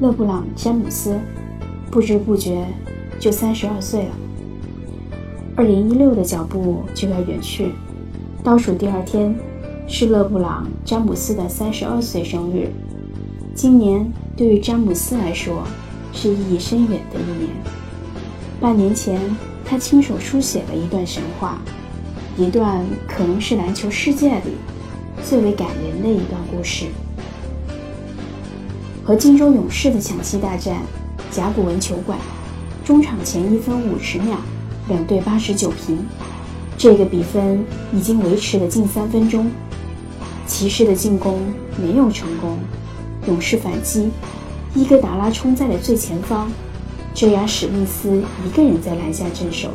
[0.00, 1.20] 勒布朗·詹姆斯
[1.90, 2.66] 不知不觉
[3.18, 4.10] 就三十二岁了。
[5.54, 7.72] 二零一六的脚步就要远去，
[8.42, 9.34] 倒数第二天
[9.86, 12.70] 是勒布朗·詹姆斯的三十二岁生日。
[13.54, 15.64] 今年对于詹姆斯来说
[16.14, 17.50] 是意义深远的一年。
[18.58, 19.20] 半年前，
[19.66, 21.58] 他亲手书写了一段神话，
[22.38, 24.52] 一段可能是篮球世界里
[25.22, 26.86] 最为感人的一段故事。
[29.10, 30.76] 和金州勇士的抢七大战，
[31.32, 32.16] 甲骨文球馆，
[32.84, 34.36] 中场前一分五十秒，
[34.86, 35.98] 两队八十九平，
[36.78, 39.50] 这个比分已经维持了近三分钟。
[40.46, 41.40] 骑士的进攻
[41.76, 42.56] 没有成功，
[43.26, 44.10] 勇士反击，
[44.76, 46.48] 伊戈达拉冲在了最前方。
[47.12, 49.70] 这样，史密斯一个人在篮下镇守，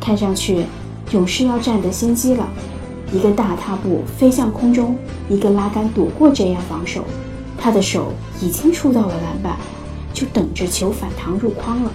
[0.00, 0.64] 看上去
[1.12, 2.48] 勇士要占得先机了。
[3.12, 4.96] 一个大踏步飞向空中，
[5.28, 7.04] 一个拉杆躲过这样防守，
[7.62, 9.56] 他的手已经触到了篮板，
[10.12, 11.92] 就等着球反弹入筐了。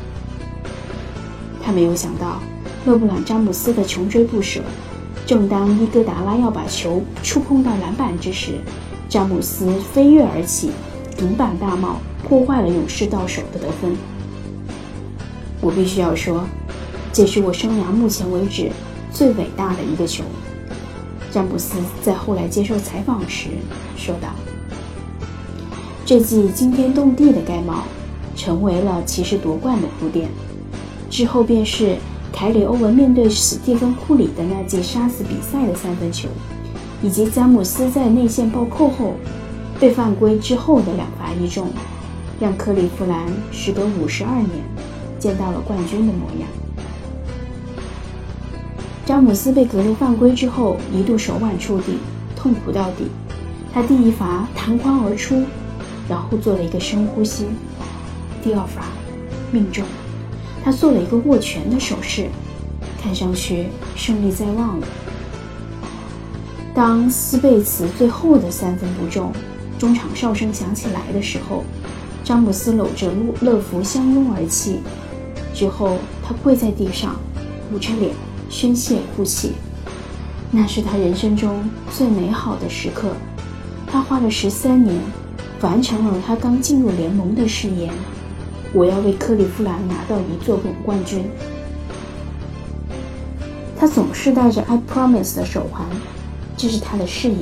[1.61, 2.39] 他没有想到，
[2.85, 4.61] 勒布朗·詹姆斯的穷追不舍。
[5.25, 8.61] 正当伊戈达拉要把球触碰到篮板之时，
[9.09, 10.71] 詹姆斯飞跃而起，
[11.17, 13.93] 顶板大帽，破坏了勇士到手的得分。
[15.59, 16.45] 我必须要说，
[17.11, 18.71] 这是我生涯目前为止
[19.11, 20.23] 最伟大的一个球。
[21.29, 23.49] 詹姆斯在后来接受采访时
[23.97, 24.29] 说道
[26.07, 27.83] ：“这记惊天动地的盖帽，
[28.33, 30.29] 成为了骑士夺冠的铺垫。
[31.09, 31.97] 之后便是
[32.31, 36.29] 凯里·欧文面对史蒂芬·库里的那记杀死比赛的三分球，
[37.03, 39.15] 以及詹姆斯在内线暴扣后
[39.81, 41.67] 被犯规之后的两罚一中，
[42.39, 44.49] 让克利夫兰时隔五十二年。”
[45.19, 46.47] 见到了冠军的模样。
[49.05, 51.97] 詹姆斯被格雷犯规之后，一度手腕触地，
[52.33, 53.07] 痛苦到底。
[53.73, 55.43] 他第一罚弹框而出，
[56.09, 57.45] 然后做了一个深呼吸。
[58.43, 58.83] 第二发
[59.51, 59.83] 命中，
[60.63, 62.27] 他做了一个握拳的手势，
[63.01, 64.87] 看上去胜利在望了。
[66.73, 69.31] 当斯贝茨最后的三分不中，
[69.79, 71.63] 中场哨声响起来的时候，
[72.23, 73.11] 詹姆斯搂着
[73.41, 74.81] 乐福相拥而泣。
[75.53, 77.15] 之后，他跪在地上，
[77.73, 78.11] 捂着脸
[78.49, 79.53] 宣泄哭泣。
[80.51, 83.09] 那是他人生中最美好的时刻。
[83.87, 84.95] 他花了十三年，
[85.61, 87.91] 完成了他刚进入联盟的誓言：
[88.73, 91.23] 我要为克利夫兰拿到一座总冠军。
[93.75, 95.85] 他总是戴着 I promise 的手环，
[96.55, 97.41] 这是他的誓言。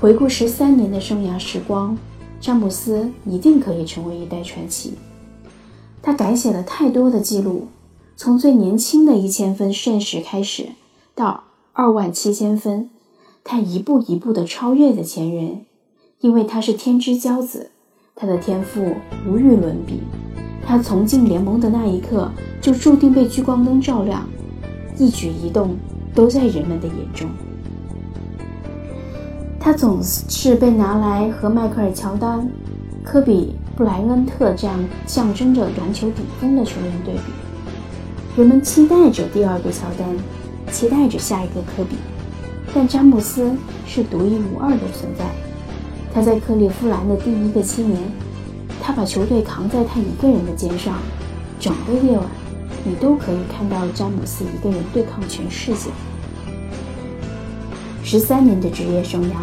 [0.00, 1.98] 回顾十三年的生涯时光，
[2.40, 4.94] 詹姆斯一定可以成为一代传奇。
[6.02, 7.68] 他改写了太多的记录，
[8.16, 10.70] 从最年轻的一千分瞬时开始，
[11.14, 12.88] 到二万七千分，
[13.44, 15.66] 他一步一步地超越了前人。
[16.20, 17.70] 因为他是天之骄子，
[18.14, 18.94] 他的天赋
[19.26, 20.02] 无与伦比。
[20.64, 24.28] 他从进联盟的那一刻就注定被聚光灯照亮，
[24.98, 25.76] 一举一动
[26.14, 27.28] 都在人们的眼中。
[29.58, 32.48] 他总是被拿来和迈克尔·乔丹、
[33.04, 33.54] 科比。
[33.76, 37.20] 布莱恩特这样象征着篮球顶峰的球员对比，
[38.36, 40.06] 人们期待着第二个乔丹，
[40.70, 41.96] 期待着下一个科比，
[42.74, 43.50] 但詹姆斯
[43.86, 45.24] 是独一无二的存在。
[46.12, 48.00] 他在克利夫兰的第一个七年，
[48.82, 50.94] 他把球队扛在他一个人的肩上，
[51.58, 52.26] 整个夜晚
[52.84, 55.90] 你都可以看到詹姆斯一个人对抗全世界。
[58.02, 59.34] 十三年的职业生涯，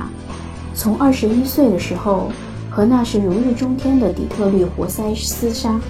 [0.73, 2.31] 从二十一岁的时候。
[2.69, 5.81] 和那时如日中天的底特律活塞厮杀，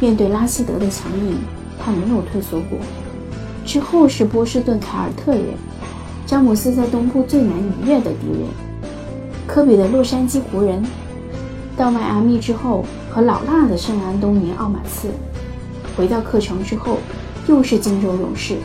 [0.00, 1.36] 面对拉希德的强硬，
[1.78, 2.76] 他没有退缩过。
[3.64, 5.44] 之后是波士顿凯尔特人，
[6.26, 8.48] 詹姆斯在东部最难逾越的敌人；
[9.46, 10.84] 科比的洛杉矶湖人，
[11.76, 15.08] 到迈阿密之后和老辣的圣安东尼奥马刺，
[15.96, 16.98] 回到客场之后
[17.46, 18.56] 又是金州勇士。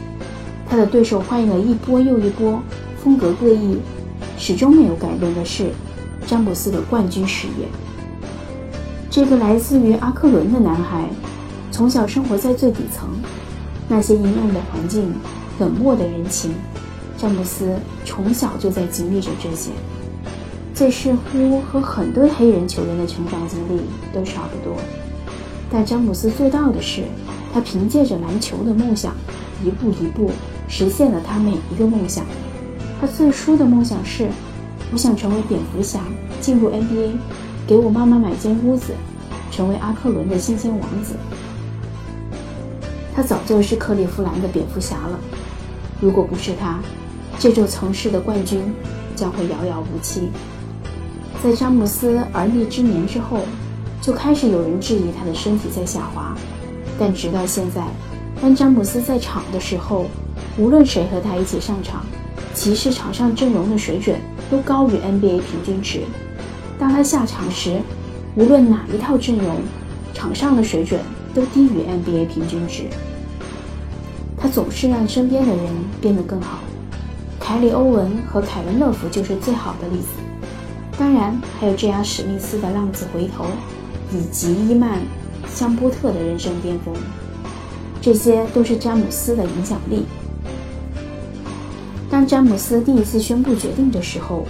[0.68, 2.59] 他的对手换了一波又一波，
[3.03, 3.78] 风格各异，
[4.38, 5.70] 始终没有改变的是。
[6.25, 7.68] 詹姆斯的冠军事业。
[9.09, 11.03] 这个来自于阿克伦的男孩，
[11.72, 13.09] 从小生活在最底层，
[13.88, 15.14] 那些阴暗的环境、
[15.59, 16.53] 冷漠的人情，
[17.17, 17.76] 詹姆斯
[18.06, 19.72] 从小就在经历着这些。
[20.73, 23.82] 这似乎和很多黑人球员的成长经历
[24.14, 24.78] 都差不多。
[25.72, 27.03] 但詹姆斯做到的是，
[27.53, 29.14] 他凭借着篮球的梦想，
[29.64, 30.32] 一步一步
[30.68, 32.26] 实现了他每一个梦想。
[33.00, 34.28] 他最初的梦想是。
[34.94, 36.02] 我想成为蝙蝠侠，
[36.41, 37.12] 进入 NBA，
[37.66, 38.94] 给我妈妈买间屋子，
[39.50, 41.16] 成为阿克伦的新鲜王子。
[43.16, 45.18] 他早就是克利夫兰的蝙蝠侠了。
[46.02, 46.82] 如果不是他，
[47.40, 48.62] 这座城市的冠军
[49.16, 50.29] 将会遥遥无期。
[51.43, 53.40] 在詹姆斯而立之年之后，
[53.99, 56.35] 就开始有人质疑他的身体在下滑。
[56.99, 57.82] 但直到现在，
[58.40, 60.05] 当詹姆斯在场的时候，
[60.55, 62.05] 无论谁和他一起上场，
[62.53, 64.20] 骑士场上阵容的水准
[64.52, 66.02] 都高于 NBA 平均值。
[66.78, 67.82] 当他下场时，
[68.35, 69.58] 无论哪一套阵容，
[70.14, 70.99] 场上的水准
[71.34, 72.84] 都低于 NBA 平均值。
[74.37, 75.66] 他总是让身边的人
[75.99, 76.59] 变得更好。
[77.40, 80.08] 凯里·欧文和凯文·乐福就是最好的例子。
[81.02, 83.46] 当然，还有这样史密斯的浪子回头，
[84.14, 85.00] 以及伊曼·
[85.52, 86.94] 香波特的人生巅峰，
[88.00, 90.06] 这些都是詹姆斯的影响力。
[92.08, 94.46] 当詹姆斯第一次宣布决定的时候，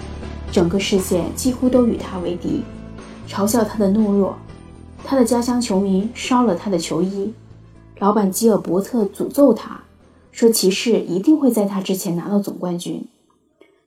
[0.50, 2.62] 整个世界几乎都与他为敌，
[3.26, 4.36] 嘲笑他的懦弱。
[5.02, 7.32] 他的家乡球迷烧了他的球衣，
[7.98, 9.80] 老板吉尔伯特诅咒他，
[10.30, 13.08] 说骑士一定会在他之前拿到总冠军。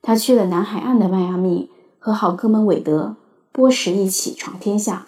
[0.02, 1.70] 他去了南海岸的迈阿密，
[2.06, 3.16] 和好哥们韦德、
[3.52, 5.08] 波什一起闯天下。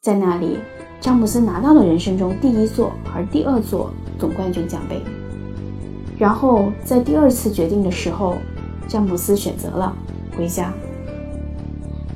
[0.00, 0.56] 在那里，
[0.98, 5.02] 詹姆斯拿到了人生中第一座和第二座总冠军奖杯。
[6.16, 8.38] 然后在第二次决定的时候，
[8.88, 9.94] 詹姆斯选择了
[10.34, 10.72] 回家。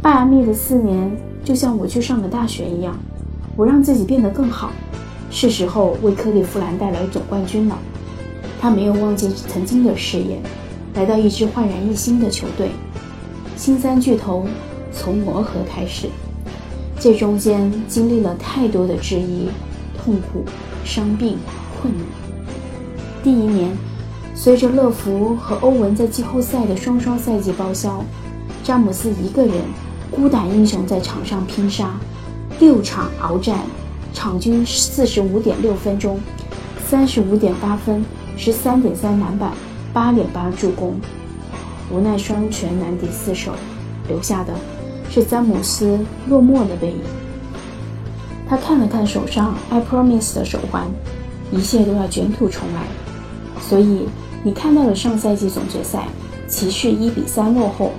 [0.02, 1.14] 迈阿密的四年
[1.44, 2.96] 就像我去上了大学一样，
[3.54, 4.72] 我让自己变得更好，
[5.30, 7.76] 是时候为克利夫兰带来总冠军了。
[8.58, 10.40] 他没有忘记曾经的誓言，
[10.94, 12.70] 来到一支焕然一新的球队。
[13.56, 14.46] 新三巨头
[14.92, 16.08] 从磨合开始，
[17.00, 19.48] 这中间经历了太多的质疑、
[19.96, 20.44] 痛苦、
[20.84, 21.38] 伤病、
[21.80, 22.06] 困难。
[23.24, 23.74] 第一年，
[24.34, 28.04] 随着乐福和欧文在季后赛的双双赛季报销，
[28.62, 29.54] 詹姆斯一个人
[30.10, 31.98] 孤胆英雄在场上拼杀，
[32.60, 33.60] 六场鏖战，
[34.12, 36.20] 场均四十五点六分钟，
[36.86, 38.04] 三十五点八分，
[38.36, 39.50] 十三点三篮板，
[39.94, 40.94] 八点八助攻，
[41.90, 43.52] 无奈双拳难敌四手，
[44.08, 44.52] 留下的
[45.10, 45.98] 是詹姆斯
[46.28, 47.00] 落寞的背影。
[48.48, 50.86] 他看了看手上 I Promise 的手环，
[51.50, 52.82] 一切都要卷土重来。
[53.60, 54.06] 所以，
[54.44, 56.06] 你看到了上赛季总决赛，
[56.48, 57.92] 骑士一比三落后，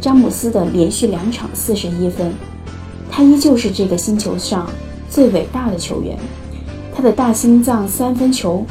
[0.00, 2.32] 詹姆斯的连续两场四十一分，
[3.10, 4.68] 他依旧是这个星球上
[5.08, 6.18] 最伟大的球员。
[6.94, 8.64] 他的大心脏三分球，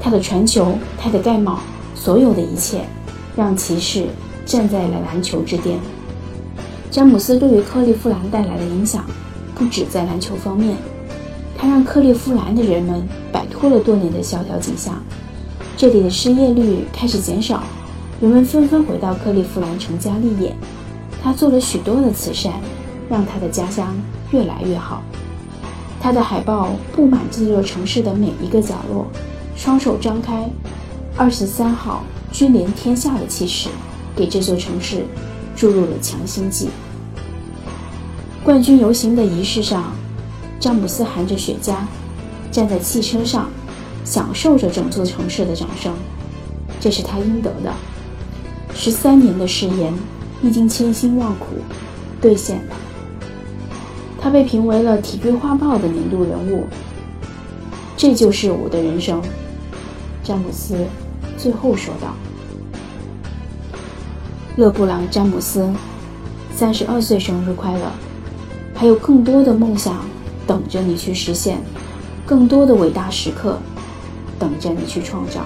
[0.00, 1.60] 他的传球，他的盖帽，
[1.94, 2.84] 所有的一切，
[3.36, 4.06] 让骑士
[4.44, 5.78] 站在了篮球之巅。
[6.90, 9.04] 詹姆斯对于克利夫兰带来的影响，
[9.54, 10.76] 不止在篮球方面，
[11.56, 13.02] 他让克利夫兰的人们
[13.32, 15.02] 摆脱了多年的萧条景象。
[15.76, 17.62] 这里的失业率开始减少，
[18.20, 20.54] 人们纷纷回到克利夫兰成家立业。
[21.22, 22.52] 他做了许多的慈善，
[23.08, 23.96] 让他的家乡
[24.32, 25.02] 越来越好。
[26.00, 29.06] 他的海报布满这座城市的每一个角落，
[29.56, 30.50] 双手张开，
[31.16, 33.68] 二十三号君临天下的气势，
[34.16, 35.04] 给这座城市
[35.54, 36.70] 注入了强心剂。
[38.42, 39.92] 冠军游行的仪式上，
[40.58, 41.76] 詹姆斯含着雪茄，
[42.50, 43.48] 站在汽车上。
[44.04, 45.94] 享受着整座城市的掌声，
[46.80, 47.72] 这是他应得的。
[48.74, 49.94] 十三年的誓言，
[50.42, 51.46] 历经千辛万苦，
[52.20, 52.74] 兑现了。
[54.20, 56.66] 他被评为了《体育画报》的年度人物。
[57.96, 59.22] 这就是我的人生，
[60.24, 60.84] 詹姆斯
[61.42, 62.14] 最后说道。
[64.54, 65.68] 勒布朗·詹姆斯，
[66.54, 67.90] 三十二岁生日快乐！
[68.76, 70.04] 还有更多的梦想
[70.46, 71.58] 等着你去实现，
[72.24, 73.58] 更多的伟大时刻。
[74.38, 75.42] 等着你去创造。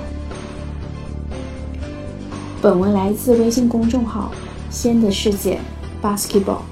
[2.63, 4.33] 本文来自微信公众号
[4.71, 5.61] “仙的世界
[6.03, 6.63] Basketball”。